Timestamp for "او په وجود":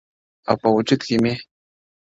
0.49-1.01